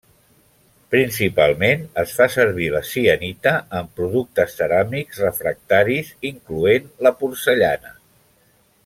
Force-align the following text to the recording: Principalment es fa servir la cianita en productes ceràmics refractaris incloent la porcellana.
Principalment 0.93 1.83
es 2.03 2.13
fa 2.19 2.27
servir 2.37 2.69
la 2.75 2.81
cianita 2.93 3.53
en 3.81 3.91
productes 3.99 4.57
ceràmics 4.63 5.21
refractaris 5.27 6.11
incloent 6.35 6.89
la 7.09 7.13
porcellana. 7.21 7.95